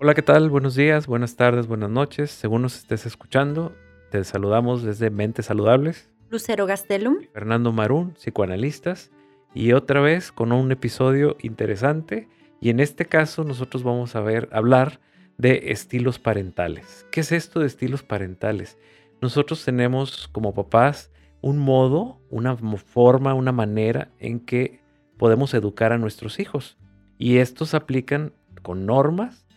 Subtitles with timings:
[0.00, 0.48] Hola, ¿qué tal?
[0.48, 2.30] Buenos días, buenas tardes, buenas noches.
[2.30, 3.74] Según nos estés escuchando,
[4.12, 6.08] te saludamos desde Mentes Saludables.
[6.30, 7.16] Lucero Gastelum.
[7.32, 9.10] Fernando Marún, psicoanalistas.
[9.54, 12.28] Y otra vez con un episodio interesante.
[12.60, 15.00] Y en este caso nosotros vamos a ver, hablar
[15.36, 17.04] de estilos parentales.
[17.10, 18.78] ¿Qué es esto de estilos parentales?
[19.20, 21.10] Nosotros tenemos como papás
[21.40, 24.80] un modo, una forma, una manera en que
[25.16, 26.78] podemos educar a nuestros hijos.
[27.18, 29.47] Y estos aplican con normas,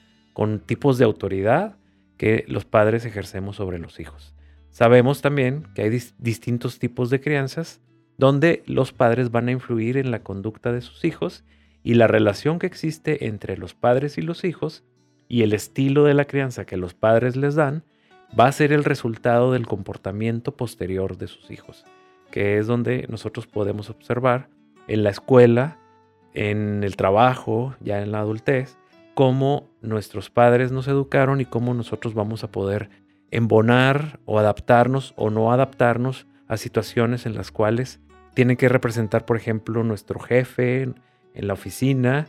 [0.41, 1.76] con tipos de autoridad
[2.18, 4.34] que los padres ejercemos sobre los hijos.
[4.72, 7.80] Sabemos también que hay distintos tipos de crianzas
[8.17, 11.44] donde los padres van a influir en la conducta de sus hijos
[11.84, 14.84] y la relación que existe entre los padres y los hijos
[15.27, 17.84] y el estilo de la crianza que los padres les dan
[18.34, 21.86] va a ser el resultado del comportamiento posterior de sus hijos,
[22.31, 24.50] que es donde nosotros podemos observar
[24.88, 25.78] en la escuela,
[26.34, 28.80] en el trabajo, ya en la adultez,
[29.14, 32.90] cómo nuestros padres nos educaron y cómo nosotros vamos a poder
[33.31, 38.00] embonar o adaptarnos o no adaptarnos a situaciones en las cuales
[38.34, 42.28] tiene que representar, por ejemplo, nuestro jefe en la oficina,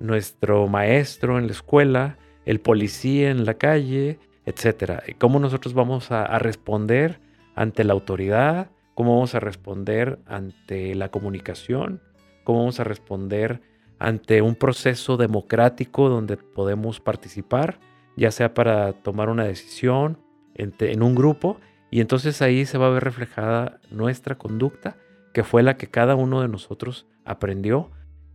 [0.00, 5.02] nuestro maestro en la escuela, el policía en la calle, etcétera.
[5.18, 7.20] Cómo nosotros vamos a, a, responder
[7.54, 12.00] ante la autoridad, cómo vamos a responder ante la comunicación,
[12.44, 13.60] cómo vamos a responder
[14.04, 17.80] ante un proceso democrático donde podemos participar,
[18.16, 20.18] ya sea para tomar una decisión
[20.54, 21.58] en, un grupo,
[21.90, 24.96] y entonces ahí se va a ver reflejada nuestra conducta,
[25.32, 27.90] que fue la que cada uno de nosotros aprendió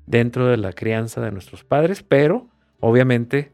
[0.08, 2.48] dentro de la crianza de nuestros padres, pero
[2.80, 3.54] obviamente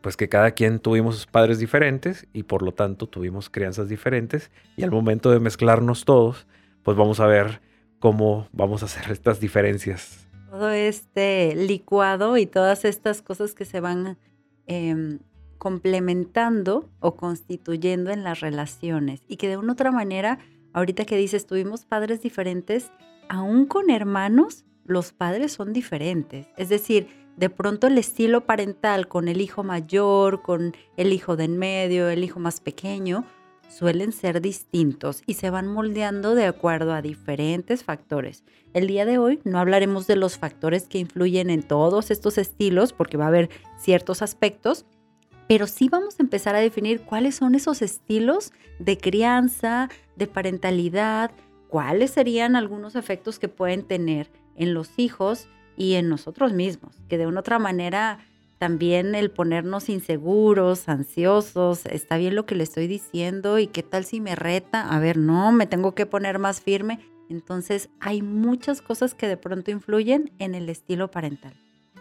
[0.00, 4.82] pues que cada quien tuvimos padres diferentes y por lo tanto tuvimos crianzas diferentes y
[4.82, 6.46] al momento de mezclarnos todos,
[6.82, 7.60] pues vamos a ver
[8.00, 10.31] cómo vamos a hacer estas diferencias.
[10.52, 14.18] Todo este licuado y todas estas cosas que se van
[14.66, 15.20] em,
[15.56, 20.40] complementando o constituyendo en las relaciones y que de una otra manera,
[20.74, 22.92] ahorita que dices, tuvimos padres diferentes,
[23.30, 26.46] aún con hermanos, los padres son diferentes.
[26.58, 27.08] Es decir,
[27.38, 32.10] de pronto el estilo parental con el hijo mayor, con el hijo de en medio,
[32.10, 33.24] el hijo más pequeño,
[33.72, 38.44] suelen ser distintos y se van moldeando de acuerdo a diferentes factores.
[38.74, 42.92] El día de hoy no hablaremos de los factores que influyen en todos estos estilos
[42.92, 44.84] porque va a haber ciertos aspectos,
[45.48, 51.30] pero sí vamos a empezar a definir cuáles son esos estilos de crianza, de parentalidad,
[51.68, 57.16] cuáles serían algunos efectos que pueden tener en los hijos y en nosotros mismos, que
[57.16, 58.18] de una otra manera
[58.62, 64.04] también el ponernos inseguros, ansiosos, está bien lo que le estoy diciendo y qué tal
[64.04, 67.00] si me reta, a ver, no, me tengo que poner más firme.
[67.28, 71.52] Entonces hay muchas cosas que de pronto influyen en el estilo parental.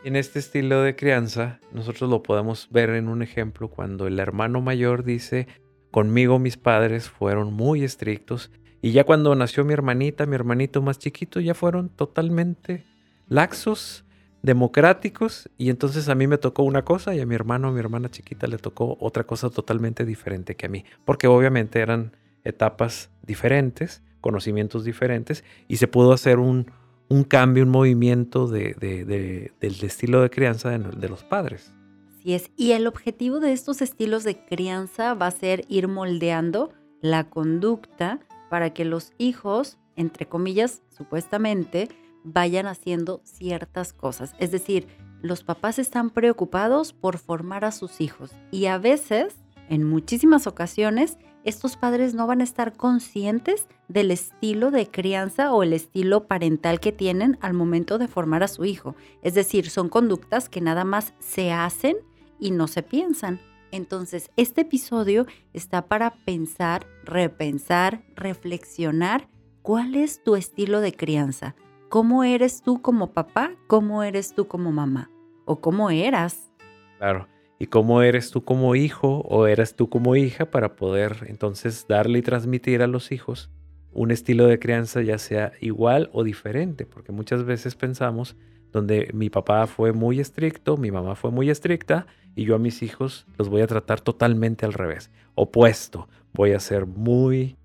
[0.03, 4.61] En este estilo de crianza, nosotros lo podemos ver en un ejemplo cuando el hermano
[4.61, 5.47] mayor dice,
[5.89, 8.51] conmigo mis padres fueron muy estrictos
[8.83, 12.83] y ya cuando nació mi hermanita, mi hermanito más chiquito, ya fueron totalmente
[13.27, 14.05] laxos,
[14.41, 17.79] democráticos y entonces a mí me tocó una cosa y a mi hermano, a mi
[17.79, 23.09] hermana chiquita le tocó otra cosa totalmente diferente que a mí, porque obviamente eran etapas
[23.23, 26.71] diferentes, conocimientos diferentes y se pudo hacer un,
[27.11, 28.73] un cambio, un movimiento de,
[29.59, 31.73] del estilo de crianza de, los padres.
[32.17, 32.51] Así es.
[32.55, 36.71] Y el objetivo de estos estilos de crianza va a ser ir moldeando
[37.01, 38.19] la conducta
[38.49, 41.89] para que los hijos, entre comillas, supuestamente,
[42.23, 44.33] vayan haciendo ciertas cosas.
[44.39, 44.87] Es decir,
[45.21, 49.35] los papás están preocupados por formar a sus hijos y a veces,
[49.69, 55.63] en muchísimas ocasiones, estos padres no van a estar conscientes del estilo de crianza o
[55.63, 58.95] el estilo parental que tienen al momento de formar a su hijo.
[59.23, 61.97] Es decir, son conductas que nada más se hacen
[62.39, 63.39] y no se piensan.
[63.71, 69.29] Entonces, este episodio está para pensar, repensar, reflexionar
[69.61, 71.55] cuál es tu estilo de crianza.
[71.91, 73.51] ¿Cómo eres tú como papá?
[73.67, 75.11] ¿Cómo eres tú como mamá?
[75.43, 76.49] ¿O cómo eras?
[76.97, 77.27] Claro
[77.59, 82.19] y cómo eres tú como hijo o eres tú como hija para poder entonces darle
[82.19, 83.51] y transmitir a los hijos
[83.91, 88.37] un estilo de crianza ya sea igual o diferente, porque muchas veces pensamos
[88.71, 92.81] donde mi papá fue muy estricto, mi mamá fue muy estricta y yo a mis
[92.81, 97.57] hijos los voy a tratar totalmente al revés, opuesto, voy a ser muy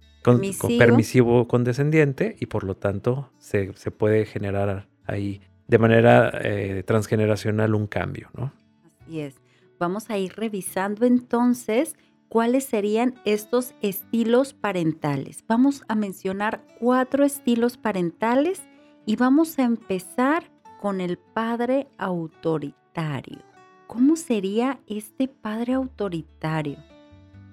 [0.78, 7.87] permisivo, condescendiente y por lo tanto se, puede generar ahí de manera eh, transgeneracional un
[7.87, 8.52] cambio, ¿no?
[8.84, 9.34] Así es.
[9.78, 11.96] Vamos a ir revisando entonces
[12.28, 15.44] cuáles serían estos estilos parentales.
[15.46, 18.62] Vamos a mencionar cuatro estilos parentales
[19.06, 20.50] y vamos a empezar
[20.81, 23.46] con el padre autoritario.
[23.87, 26.79] ¿cómo sería este padre autoritario?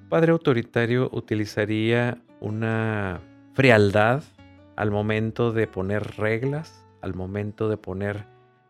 [0.09, 3.21] Padre autoritario utilizaría una
[3.53, 4.21] frialdad
[4.75, 8.25] al momento de poner reglas, al momento de poner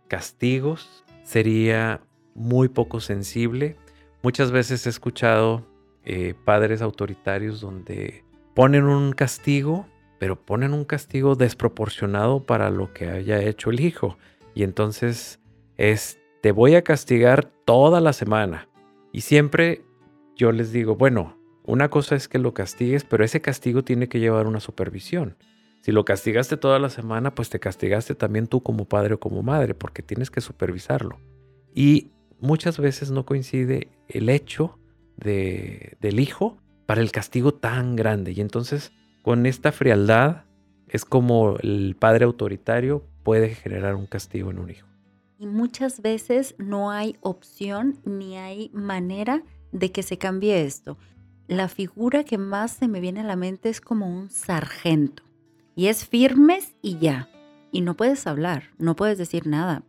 [0.08, 2.02] castigos, sería
[2.36, 3.78] muy poco sensible.
[4.22, 5.66] Muchas veces he escuchado
[6.06, 8.24] eh, padres autoritarios donde
[8.54, 9.88] ponen un castigo,
[10.20, 14.18] pero ponen un castigo desproporcionado para lo que haya hecho el hijo.
[14.54, 15.40] Y entonces
[15.78, 18.70] es, te voy a castigar toda la semana.
[19.12, 19.84] Y siempre
[20.36, 24.20] yo les digo, bueno, una cosa es que lo castigues, pero ese castigo tiene que
[24.20, 25.38] llevar una supervisión.
[25.82, 29.44] Si lo castigaste toda la semana, pues te castigaste también tú como padre o como
[29.44, 31.20] madre, porque tienes que supervisarlo.
[31.74, 34.80] Y muchas veces no coincide el hecho
[35.18, 38.32] de, del hijo para el castigo tan grande.
[38.32, 40.46] Y entonces, con esta frialdad,
[40.88, 44.88] es como el padre autoritario puede generar un castigo en un hijo.
[45.40, 50.98] Y muchas veces no hay opción ni hay manera de que se cambie esto.
[51.48, 55.24] La figura que más se me viene a la mente es como un sargento
[55.76, 57.30] y es firmes y ya.
[57.72, 59.84] Y no puedes hablar, no puedes decir nada.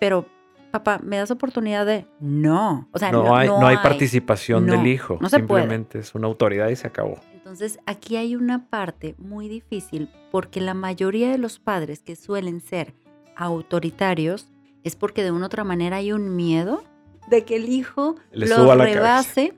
[0.00, 0.26] pero,
[0.70, 2.06] papá, ¿me das oportunidad de...?
[2.18, 2.88] No.
[2.92, 5.18] O sea, no, hay, no hay, participación del hijo.
[5.20, 7.20] No Simplemente es una autoridad y se acabó.
[7.34, 12.60] Entonces, aquí hay una parte muy difícil porque la mayoría de los padres que suelen
[12.60, 12.94] ser
[13.36, 14.50] autoritarios
[14.84, 16.82] es porque de una u otra manera hay un miedo
[17.28, 19.54] de que el hijo lo rebase,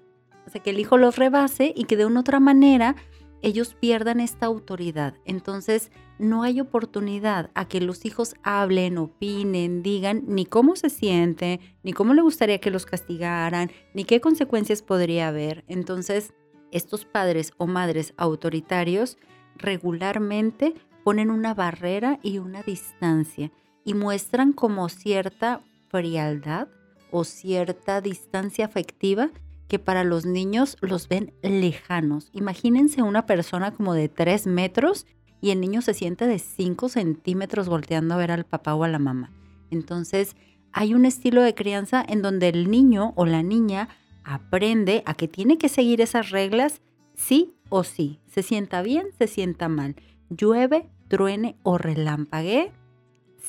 [0.61, 2.97] que el hijo los rebase y que de una otra manera
[3.43, 5.15] ellos pierdan esta autoridad.
[5.25, 11.61] Entonces, no hay oportunidad a que los hijos hablen, opinen, digan ni cómo se siente,
[11.83, 15.65] ni cómo le gustaría que los castigaran, ni qué consecuencias podría haber.
[15.67, 16.33] Entonces,
[16.71, 19.19] estos padres o madres autoritarios
[19.57, 23.51] regularmente ponen una barrera y una distancia
[23.85, 26.69] y muestran como cierta frialdad
[27.11, 29.31] o cierta distancia afectiva
[29.73, 32.29] que para los niños los ven lejanos.
[32.35, 35.07] Imagínense una persona como de 3 metros
[35.41, 38.89] y el niño se siente de 5 centímetros volteando a ver al papá o a
[38.89, 39.33] la mamá.
[39.71, 40.37] Entonces,
[40.73, 43.89] hay un estilo de crianza en donde el niño o la niña
[44.25, 46.83] aprende a que tiene que seguir esas reglas
[47.15, 48.21] sí o sí.
[48.27, 49.97] Se sienta bien, se sienta mal.
[50.29, 52.73] Llueve, truene o relampaguee,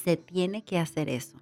[0.06, 1.36] se tiene que hacer eso.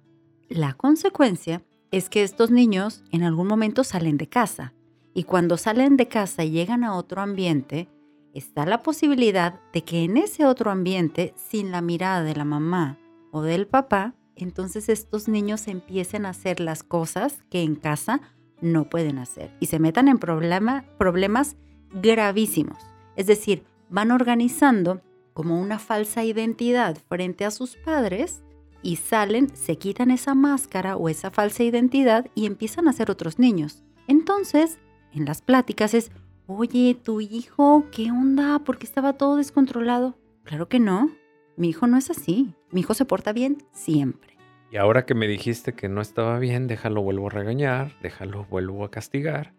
[0.48, 4.72] La consecuencia es que estos niños en algún momento salen de casa
[5.14, 7.88] y cuando salen de casa y llegan a otro ambiente,
[8.32, 12.98] está la posibilidad de que en ese otro ambiente, sin la mirada de la mamá
[13.30, 18.22] o del papá, entonces estos niños empiecen a hacer las cosas que en casa
[18.62, 21.56] no pueden hacer y se metan en problemas
[21.92, 22.78] gravísimos.
[23.16, 25.02] Es decir, van organizando
[25.34, 28.42] como una falsa identidad frente a sus padres
[28.82, 33.38] y salen, se quitan esa máscara o esa falsa identidad y empiezan a ser otros
[33.38, 33.82] niños.
[34.08, 34.78] Entonces,
[35.12, 36.10] en las pláticas es,
[36.46, 38.58] oye, tu hijo, ¿qué onda?
[38.60, 40.16] ¿Por qué estaba todo descontrolado?
[40.44, 41.10] Claro que no.
[41.56, 42.54] Mi hijo no es así.
[42.70, 44.36] Mi hijo se porta bien siempre.
[44.70, 48.84] Y ahora que me dijiste que no estaba bien, déjalo vuelvo a regañar, déjalo vuelvo
[48.84, 49.52] a castigar.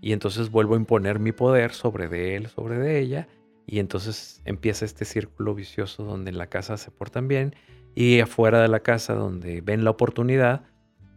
[0.00, 3.28] Y entonces vuelvo a imponer mi poder sobre él, sobre ella.
[3.66, 7.54] Y entonces empieza este círculo vicioso donde en la casa se portan bien
[7.98, 10.62] y afuera de la casa donde ven la oportunidad,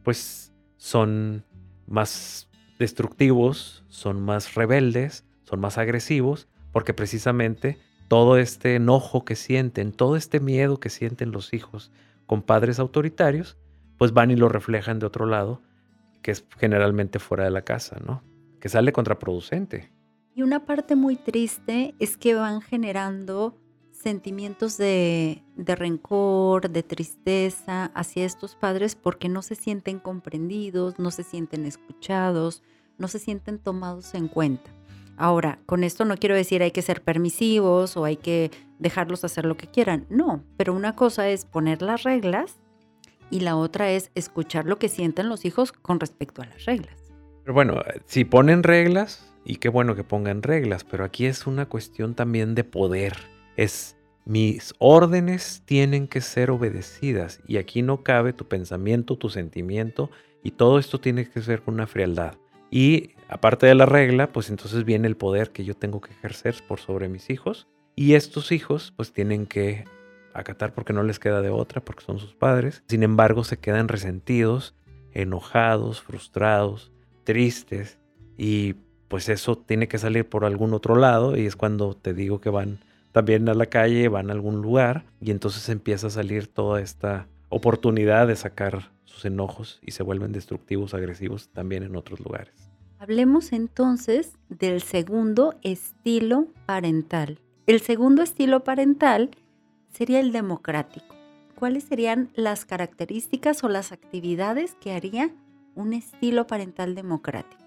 [0.01, 1.45] pues son
[1.85, 7.77] más destructivos, son más rebeldes, son más agresivos, porque precisamente
[8.07, 11.91] todo este enojo que sienten, todo este miedo que sienten los hijos
[12.25, 13.59] con padres autoritarios,
[13.99, 15.61] pues van y lo reflejan de otro lado,
[16.23, 18.23] que es generalmente fuera de la casa, ¿no?
[18.59, 19.91] Que sale contraproducente.
[20.33, 23.60] Y una parte muy triste es que van generando
[24.01, 31.23] sentimientos de, rencor, de tristeza hacia estos padres porque no se sienten comprendidos, no se
[31.23, 32.63] sienten escuchados,
[32.97, 34.71] no se sienten tomados en cuenta.
[35.17, 39.45] Ahora, con esto no quiero decir hay que ser permisivos o hay que dejarlos hacer
[39.45, 42.55] lo que quieran, no, pero una cosa es poner las reglas
[43.29, 46.97] y la otra es escuchar lo que sienten los hijos con respecto a las reglas.
[47.43, 51.67] Pero bueno, si ponen reglas, y qué bueno que pongan reglas, pero aquí es una
[51.67, 58.33] cuestión también de poder es mis órdenes tienen que ser obedecidas y aquí no cabe
[58.33, 60.09] tu pensamiento, tu sentimiento
[60.43, 62.35] y todo esto tiene que ser con una frialdad.
[62.69, 66.55] Y aparte de la regla, pues entonces viene el poder que yo tengo que ejercer
[66.67, 69.85] por sobre mis hijos y estos hijos pues tienen que
[70.33, 72.83] acatar porque no les queda de otra, porque son sus padres.
[72.87, 74.75] Sin embargo, se quedan resentidos,
[75.13, 76.91] enojados, frustrados,
[77.23, 77.97] tristes
[78.37, 78.75] y
[79.07, 82.49] pues eso tiene que salir por algún otro lado y es cuando te digo que
[82.49, 82.79] van
[83.11, 87.27] también a la calle, van a algún lugar y entonces empieza a salir toda esta
[87.49, 92.71] oportunidad de sacar sus enojos y se vuelven destructivos, agresivos también en otros lugares.
[92.99, 97.39] Hablemos entonces del segundo estilo parental.
[97.67, 99.31] El segundo estilo parental
[99.89, 101.15] sería el democrático.
[101.55, 105.31] ¿Cuáles serían las características o las actividades que haría
[105.75, 107.60] un estilo parental democrático?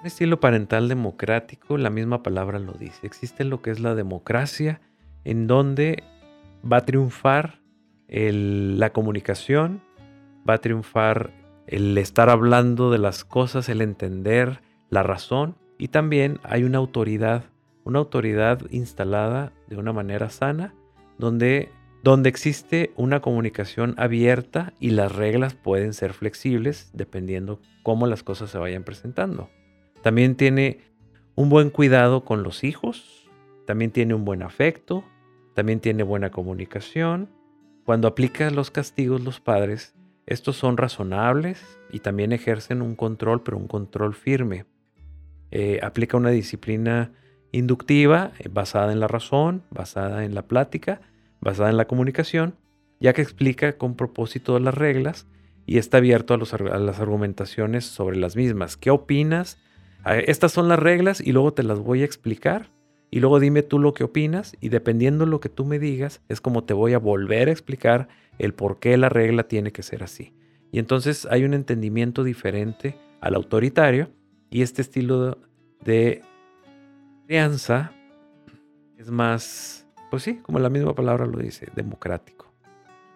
[0.00, 3.04] Un estilo parental democrático, la misma palabra lo dice.
[3.04, 4.80] Existe lo que es la democracia,
[5.24, 6.04] en donde
[6.64, 7.60] va a triunfar
[8.08, 9.82] la comunicación,
[10.48, 11.32] va a triunfar
[11.66, 17.44] el estar hablando de las cosas, el entender la razón y también hay una autoridad,
[17.84, 20.74] una autoridad instalada de una manera sana
[21.18, 21.70] donde,
[22.02, 28.50] donde existe una comunicación abierta y las reglas pueden ser flexibles dependiendo cómo las cosas
[28.50, 29.50] se vayan presentando.
[30.02, 30.80] También tiene
[31.34, 33.28] un buen cuidado con los hijos,
[33.66, 35.04] también tiene un buen afecto,
[35.54, 37.28] también tiene buena comunicación.
[37.84, 39.94] Cuando aplica los castigos los padres,
[40.26, 44.66] estos son razonables y también ejercen un control, pero un control firme.
[45.50, 47.12] Eh, aplica una disciplina
[47.52, 51.00] inductiva eh, basada en la razón, basada en la plática,
[51.40, 52.56] basada en la comunicación,
[53.00, 55.26] ya que explica con propósito las reglas
[55.66, 58.76] y está abierto a, a las argumentaciones sobre las mismas.
[58.76, 59.58] ¿Qué opinas?
[60.14, 62.70] Estas son las reglas y luego te las voy a explicar
[63.10, 66.20] y luego dime tú lo que opinas y dependiendo de lo que tú me digas
[66.28, 69.82] es como te voy a volver a explicar el por qué la regla tiene que
[69.82, 70.34] ser así.
[70.70, 74.10] Y entonces hay un entendimiento diferente al autoritario
[74.50, 75.38] y este estilo
[75.84, 76.22] de
[77.26, 77.92] crianza
[78.98, 82.52] es más, pues sí, como la misma palabra lo dice, democrático.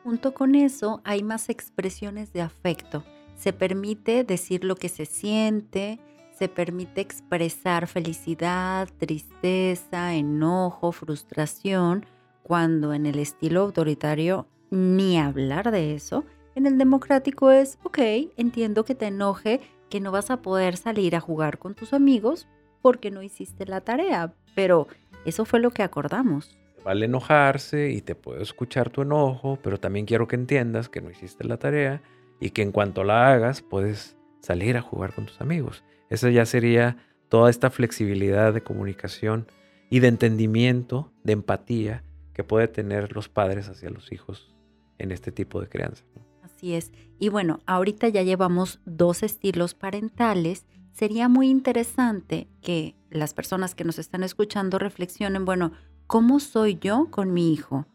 [0.05, 3.05] Junto con eso hay más expresiones de afecto.
[3.37, 6.01] Se permite decir lo que se siente,
[6.43, 12.05] se permite expresar felicidad, tristeza, enojo, frustración,
[12.43, 16.25] cuando en el estilo autoritario ni hablar de eso.
[16.57, 18.01] En el democrático es, ok,
[18.37, 22.49] entiendo que te enoje, que no vas a poder salir a jugar con tus amigos
[22.81, 24.89] porque no hiciste la tarea, pero
[25.25, 26.59] eso fue lo que acordamos.
[26.85, 31.09] Vale enojarse y te puedo escuchar tu enojo, pero también quiero que entiendas que no
[31.09, 32.03] hiciste la tarea
[32.41, 35.85] y que en cuanto la hagas puedes salir a jugar con tus amigos.
[36.13, 36.99] Esa ya sería
[37.31, 39.47] toda esta flexibilidad de comunicación
[39.89, 42.05] y de entendimiento, de empatía
[42.35, 44.55] que puede tener los padres hacia los hijos
[44.99, 46.05] en este tipo de crianza.
[46.43, 46.93] Así es.
[47.19, 50.67] Y bueno, ahorita ya llevamos dos estilos parentales.
[50.93, 55.73] Sería muy interesante que las personas que nos están escuchando reflexionen, bueno,
[56.07, 57.87] ¿cómo soy yo con mi hijo?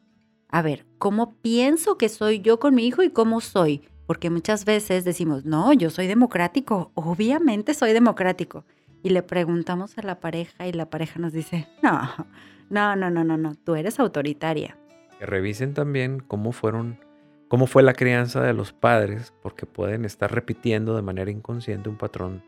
[0.49, 3.87] A ver, ¿cómo pienso que soy yo con mi hijo y cómo soy?
[4.07, 8.63] Porque muchas veces decimos, no, yo soy democrático, obviamente soy democrático.
[9.03, 12.09] Y le preguntamos a la pareja y la pareja nos dice, no,
[12.69, 14.77] no, no, no, no, no, tú eres autoritaria.
[15.19, 16.99] Que revisen también cómo fueron,
[17.49, 21.97] cómo fue la crianza de los padres, porque pueden estar repitiendo de manera inconsciente un
[21.97, 22.43] patrón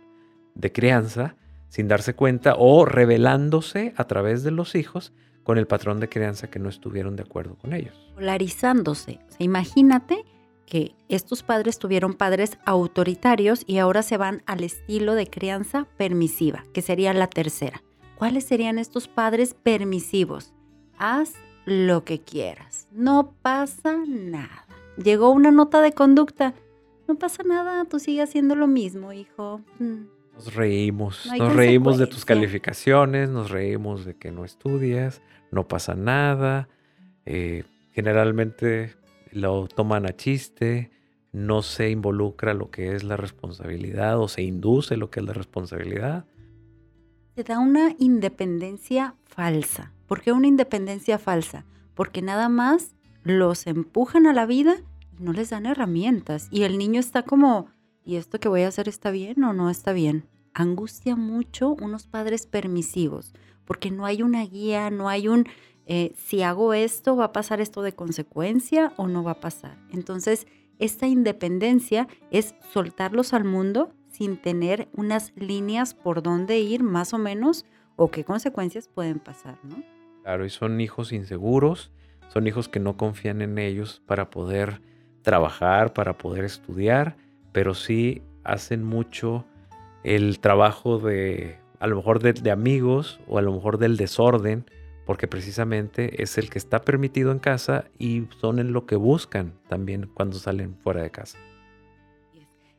[0.55, 1.35] de crianza
[1.67, 5.13] sin darse cuenta o revelándose a través de los hijos
[5.43, 8.11] con el patrón de crianza que no estuvieron de acuerdo con ellos.
[8.15, 9.19] Polarizándose.
[9.27, 10.25] O sea, imagínate
[10.69, 16.63] que estos padres tuvieron padres autoritarios y ahora se van al estilo de crianza permisiva,
[16.73, 17.81] que sería la tercera.
[18.15, 20.53] ¿Cuáles serían estos padres permisivos?
[20.97, 21.33] Haz
[21.65, 24.65] lo que quieras, no pasa nada.
[24.97, 26.53] Llegó una nota de conducta,
[27.07, 29.61] no pasa nada, tú sigues haciendo lo mismo, hijo.
[29.79, 30.05] Mm.
[30.33, 35.21] Nos reímos, nos reímos de tus calificaciones, nos reímos de que no estudias,
[35.51, 36.69] no pasa nada.
[37.25, 38.95] Eh, generalmente
[39.31, 40.91] lo toman a chiste,
[41.31, 45.33] no se involucra lo que es la responsabilidad o se induce lo que es la
[45.33, 46.25] responsabilidad.
[47.36, 49.93] Se da una independencia falsa.
[50.07, 51.65] ¿Por qué una independencia falsa?
[51.93, 54.75] Porque nada más los empujan a la vida
[55.17, 56.48] y no les dan herramientas.
[56.51, 57.67] Y el niño está como,
[58.03, 60.25] ¿y esto que voy a hacer está bien o no está bien?
[60.53, 63.33] Angustia mucho unos padres permisivos,
[63.65, 65.48] porque no hay una guía, no hay un
[65.91, 69.75] eh, si hago esto, ¿va a pasar esto de consecuencia o no va a pasar?
[69.91, 70.46] Entonces,
[70.77, 77.17] esta independencia es soltarlos al mundo sin tener unas líneas por dónde ir más o
[77.17, 77.65] menos
[77.96, 79.84] o qué consecuencias pueden pasar, ¿no?
[80.22, 81.91] Claro, y son hijos inseguros,
[82.27, 84.84] son hijos que no confían en ellos para poder
[85.24, 87.17] trabajar, para poder estudiar,
[87.51, 89.43] pero sí hacen mucho
[90.03, 94.65] el trabajo de, a lo mejor de amigos o a lo mejor del desorden,
[95.09, 99.55] porque precisamente es el que está permitido en casa y son en lo que buscan
[99.67, 101.39] también cuando salen fuera de casa.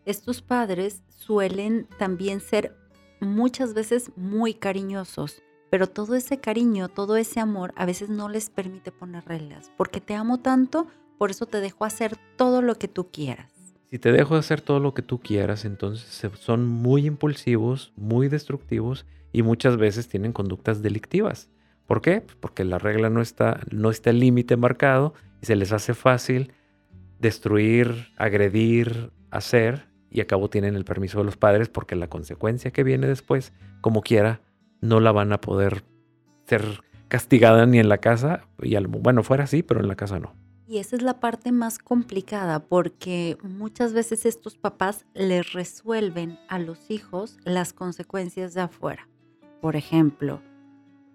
[0.05, 2.77] Estos padres suelen también ser
[3.21, 8.49] muchas veces muy cariñosos, pero todo ese cariño, todo ese amor a veces no les
[8.49, 10.87] permite poner reglas, porque te amo tanto,
[11.19, 13.51] por eso te dejo hacer todo lo que tú quieras.
[13.91, 18.29] Si te dejo de hacer todo lo que tú quieras, entonces son muy impulsivos, muy
[18.29, 21.51] destructivos y muchas veces tienen conductas delictivas.
[21.91, 22.21] ¿Por qué?
[22.21, 25.93] Pues porque la regla no está, no está el límite marcado y se les hace
[25.93, 26.53] fácil
[27.19, 32.71] destruir, agredir, hacer y a cabo tienen el permiso de los padres porque la consecuencia
[32.71, 34.41] que viene después, como quiera,
[34.81, 35.83] no la van a poder
[36.47, 36.63] ser
[37.09, 40.33] castigada ni en la casa y bueno, fuera sí, pero en la casa no.
[40.69, 46.61] Y esa es la parte más complicada porque muchas veces estos papás les resuelven a
[46.61, 49.09] los hijos las consecuencias de afuera.
[49.61, 50.41] Por ejemplo,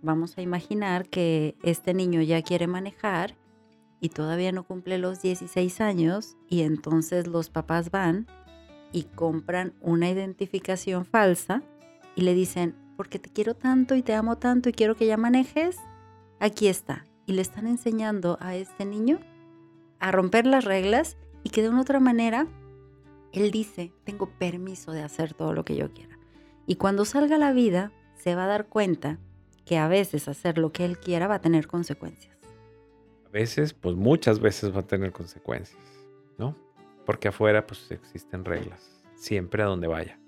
[0.06, 3.36] vamos a imaginar que este niño ya quiere manejar
[4.00, 8.28] y todavía no cumple los 16 años y entonces los papás van
[8.92, 11.64] y compran una identificación falsa
[12.16, 15.18] y le dicen, porque te quiero tanto y te amo tanto y quiero que ya
[15.18, 15.78] manejes,
[16.40, 17.06] aquí está.
[17.26, 19.20] Y le están enseñando a este niño
[20.00, 22.48] a romper las reglas y que de una otra manera
[23.34, 26.18] él dice, tengo permiso de hacer todo lo que yo quiera.
[26.68, 29.20] Y cuando salga a la vida, se va a dar cuenta
[29.66, 32.38] que a veces hacer lo que él quiera va a tener consecuencias.
[33.26, 35.82] A veces, pues muchas veces va a tener consecuencias,
[36.38, 36.56] ¿no?
[37.06, 40.20] Porque afuera pues existen reglas, siempre a donde vaya.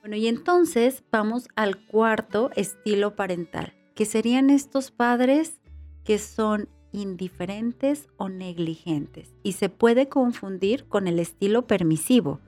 [0.00, 5.60] Bueno, y entonces vamos al cuarto estilo parental, que serían estos padres
[6.04, 12.40] que son indiferentes o negligentes y se puede confundir con el estilo permisivo.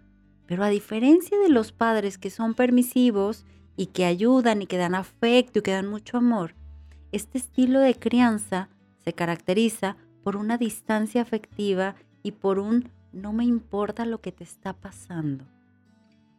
[0.46, 3.44] Pero a diferencia de los padres que son permisivos
[3.78, 6.54] y que ayudan y que dan afecto y que dan mucho amor,
[7.12, 8.68] este estilo de crianza
[8.98, 14.42] se caracteriza por una distancia afectiva y por un no me importa lo que te
[14.44, 15.44] está pasando.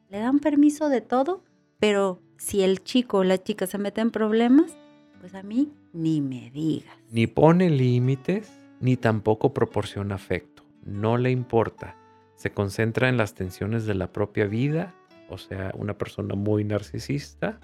[0.09, 1.41] Le dan permiso de todo,
[1.79, 4.75] pero si el chico o la chica se mete en problemas,
[5.21, 6.97] pues a mí ni me digas.
[7.09, 10.63] Ni pone límites, ni tampoco proporciona afecto.
[10.83, 11.95] No le importa.
[12.35, 14.93] Se concentra en las tensiones de la propia vida,
[15.29, 17.59] o sea, una persona muy narcisista,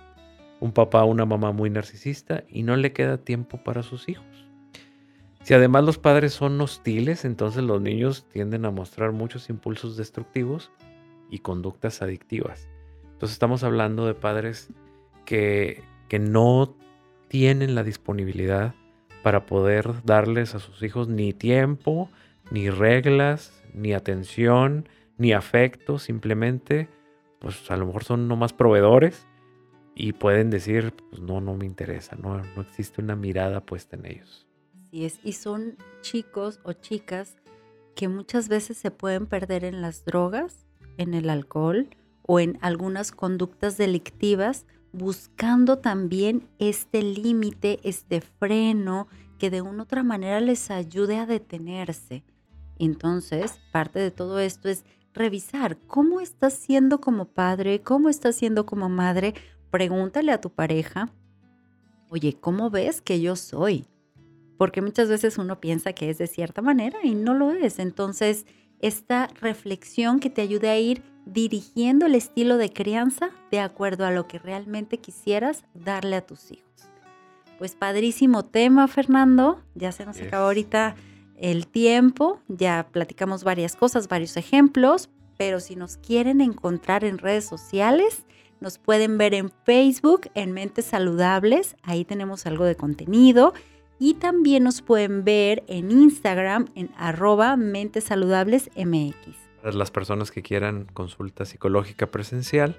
[0.60, 4.45] un papá o una mamá muy narcisista, y no le queda tiempo para sus hijos.
[5.43, 10.71] Si además los padres son hostiles, entonces los niños tienden a mostrar muchos impulsos destructivos
[11.30, 12.67] y conductas adictivas.
[13.04, 14.69] Entonces estamos hablando de padres
[15.25, 16.75] que, que no
[17.28, 18.73] tienen la disponibilidad
[19.21, 22.10] para poder darles a sus hijos ni tiempo,
[22.51, 26.88] ni reglas, ni atención, ni afecto, simplemente,
[27.39, 29.28] pues a lo mejor son nomás proveedores
[29.95, 34.06] y pueden decir, pues no, no me interesa, no, no existe una mirada puesta en
[34.06, 34.48] ellos.
[34.76, 37.38] Así es, y son chicos o chicas
[37.95, 40.65] que muchas veces se pueden perder en las drogas,
[40.98, 41.89] en el alcohol
[42.24, 49.82] o en algunas conductas delictivas buscando también este límite, este freno que de una u
[49.84, 52.24] otra manera les ayude a detenerse.
[52.80, 58.65] Entonces, parte de todo esto es revisar cómo estás siendo como padre, cómo estás siendo
[58.65, 59.34] como madre.
[59.71, 61.10] Pregúntale a tu pareja,
[62.10, 63.88] oye, ¿cómo ves que yo soy?
[64.58, 67.80] Porque muchas veces uno piensa que es de cierta manera y no lo es.
[67.80, 68.45] Entonces,
[68.80, 74.12] esta reflexión que te ayude a ir dirigiendo el estilo de crianza de acuerdo a
[74.12, 76.65] lo que realmente quisieras darle a tus hijos.
[77.58, 79.62] Pues padrísimo tema, Fernando.
[79.75, 80.95] Ya se nos acabó ahorita
[81.38, 87.45] el tiempo, ya platicamos varias cosas, varios ejemplos, pero si nos quieren encontrar en redes
[87.45, 88.26] sociales,
[88.62, 93.54] nos pueden ver en Facebook, en Mentes Saludables, ahí tenemos algo de contenido.
[93.98, 100.43] Y también nos pueden ver en Instagram en arroba Mentes Saludables MX las personas que
[100.43, 102.78] quieran consulta psicológica presencial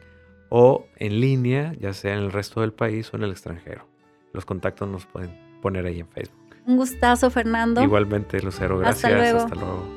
[0.49, 3.88] o en línea, ya sea en el resto del país o en el extranjero.
[4.33, 6.45] Los contactos nos pueden poner ahí en Facebook.
[6.66, 7.83] Un gustazo, Fernando.
[7.83, 9.05] Igualmente, Lucero, gracias.
[9.05, 9.38] Hasta luego.
[9.38, 9.95] Hasta luego.